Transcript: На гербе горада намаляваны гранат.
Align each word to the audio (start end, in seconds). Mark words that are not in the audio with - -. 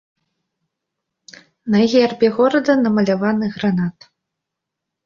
На 1.75 1.79
гербе 1.93 2.27
горада 2.41 2.71
намаляваны 2.89 3.45
гранат. 3.61 3.97